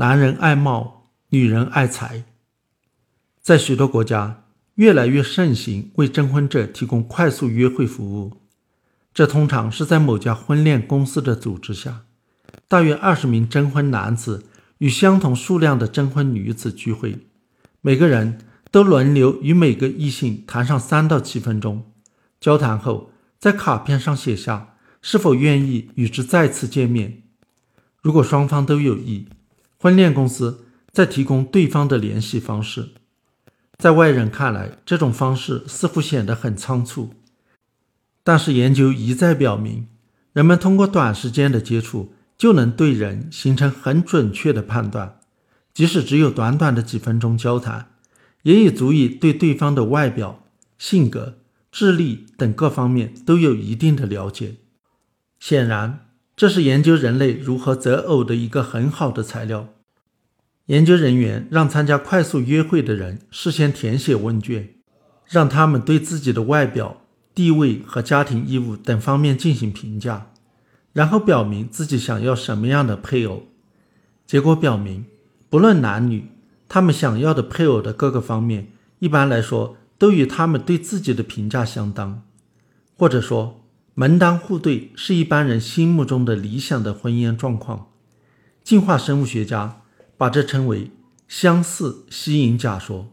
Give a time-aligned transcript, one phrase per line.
[0.00, 2.24] 男人爱貌，女人爱财。
[3.42, 4.44] 在许多国家，
[4.76, 8.38] 越来越盛行为征婚者提供快速约会服务。
[9.12, 12.06] 这通常是在某家婚恋公司的组织下，
[12.66, 14.46] 大约二十名征婚男子
[14.78, 17.18] 与相同数量的征婚女子聚会，
[17.82, 18.38] 每个人
[18.70, 21.92] 都轮流与每个异性谈上三到七分钟。
[22.40, 27.24] 交谈后，在卡片上写下是否愿意与之再次见面。
[28.00, 29.28] 如果双方都有意，
[29.82, 32.90] 婚恋公司在提供对方的联系方式。
[33.78, 37.14] 在外人看来，这种方式似乎显得很仓促，
[38.22, 39.88] 但是研究一再表明，
[40.34, 45.18] 人们通过短时间的接触就能对人形成很准确的判断，
[45.72, 47.92] 即使只有短短的几分钟交谈，
[48.42, 50.44] 也已足以对对方的外表、
[50.76, 51.38] 性格、
[51.72, 54.56] 智力等各方面都有一定的了解。
[55.38, 56.09] 显然，
[56.40, 59.68] 这是研究人类如何择偶的一个很好的材料。
[60.68, 64.70] 研究人员让参加快速约会的人事先填写问卷，
[65.28, 67.02] 让他们对自己的外表、
[67.34, 70.30] 地位和家庭义务等方面进行评价，
[70.94, 73.42] 然后表明自己想要什么样的配偶。
[74.26, 75.04] 结果表明，
[75.50, 76.30] 不论男女，
[76.70, 82.22] 他们想要的配偶的各个方面，一般来说都与他们对自己的评价相当，
[82.96, 83.59] 或者说
[84.00, 87.90] 门当户对是一般人心目中的理想的婚姻状况。
[88.64, 89.82] 进化生物学家。
[90.16, 90.90] 把这称为
[91.28, 93.10] 相似吸引假说，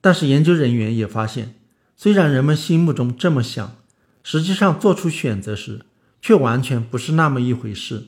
[0.00, 1.56] 但是研究人员也发现，
[1.96, 3.76] 虽然人们心目中这么想，
[4.22, 5.84] 实际上做出选择时
[6.22, 8.06] 却完全不是那么一回事。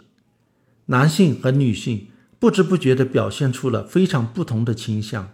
[0.84, 2.06] 男性和女性
[2.38, 5.32] 不知不觉地表现出了非常不同的倾向。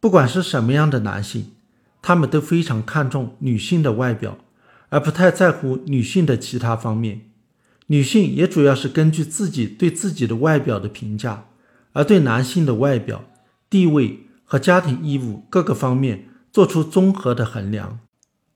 [0.00, 1.52] 不管是什么样的男性，
[2.00, 4.38] 他们都非常看重女性的外表，
[4.88, 7.30] 而不太在乎女性的其他方面。
[7.88, 11.46] 女性也主要是根据自己对自己的外表的评价。
[11.92, 13.24] 而对男性的外表、
[13.70, 18.00] 地位和家庭义务各个方面做出综合的衡量。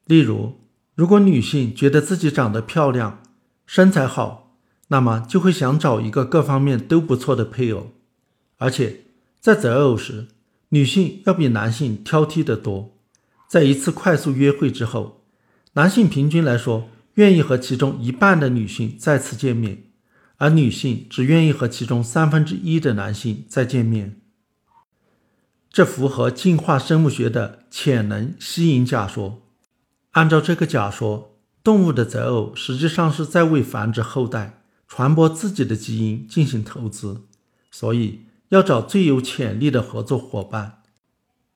[0.05, 0.59] 例如，
[0.95, 3.23] 如果女性觉得自己长得漂亮、
[3.67, 7.93] 身材好，那么就会想找一个各方面都不错的配偶。
[8.59, 9.05] 而且，
[9.41, 10.29] 在择偶时，
[10.69, 12.95] 女性要比男性挑剔得多。
[13.49, 15.20] 在一次快速约会之后，
[15.81, 19.85] 男性平均来说愿意和其中一半的女性再次见面。
[20.37, 24.21] 而女性只愿意和其中三分之一的男性再见面，
[25.71, 29.43] 这符合进化生物学的潜能吸引假说。
[30.11, 37.23] 按照这个假说，动物的择偶实际上是在为繁殖后代、传播自己的基因进行投资，
[37.71, 40.83] 所以要找最有潜力的合作伙伴。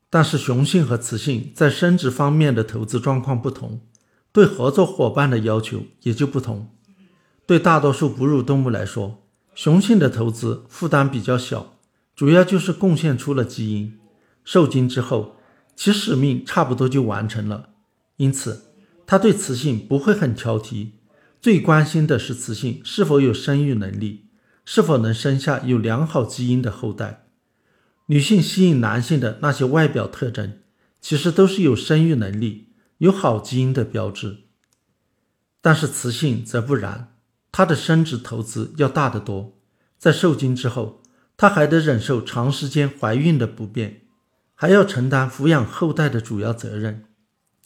[0.09, 3.81] 但是雄性和雌性在生殖方面的投资状况不同，
[4.35, 6.69] 对合作伙伴的要求也就不同。
[7.47, 9.23] 对大多数哺乳动物来说，
[9.55, 11.77] 雄性的投资负担比较小，
[12.17, 13.97] 主要就是贡献出了基因，
[14.45, 15.37] 受精之后，
[15.77, 17.69] 其使命差不多就完成了。
[18.17, 18.73] 因此，
[19.07, 20.89] 他对雌性不会很挑剔，
[21.41, 24.25] 最关心的是雌性是否有生育能力，
[24.65, 27.29] 是否能生下有良好基因的后代。
[28.07, 30.55] 女性吸引男性的那些外表特征，
[31.01, 32.67] 其实都是有生育能力、
[32.99, 34.45] 有好基因的标志，
[35.61, 37.11] 但是雌性则不然。
[37.51, 39.57] 它的生殖投资要大得多，
[39.97, 41.03] 在受精之后，
[41.37, 44.01] 它还得忍受长时间怀孕的不便，
[44.55, 47.05] 还要承担抚养后代的主要责任，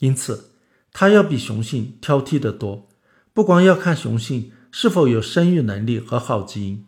[0.01, 0.51] 因此，
[0.93, 2.89] 它要比雄性挑剔得多。
[3.33, 6.85] 不光要看雄性是否有生育能力和好基因，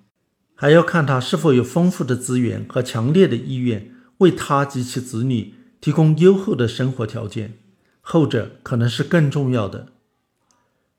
[0.54, 7.58] 还要看他是否有丰富的资源和强烈的意愿为他及其子女提供优厚的生活条件，
[8.10, 9.86] 后者可能是更重要的。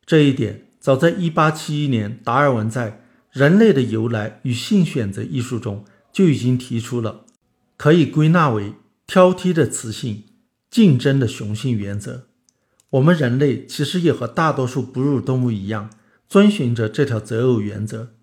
[0.06, 0.68] 这一点。
[0.80, 2.92] 早在1871年，达尔文在
[3.32, 7.26] 《人类的由来与性选择》一书中就已经提出了
[7.78, 8.74] 可以归纳为
[9.06, 10.24] 挑剔的雌性、
[10.72, 12.24] 竞争的雄性原则。
[12.90, 15.92] 我们人类其实也和大多数哺乳动物一样，
[16.28, 18.14] 遵循着这条择偶原则。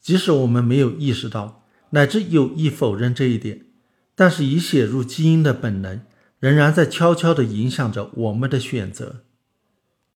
[0.00, 3.66] 即使我们没有意识到，乃至有意否认这一点，
[4.14, 6.00] 但是已写入基因的本能
[6.38, 9.25] 仍然在悄悄地影响着我们的选择。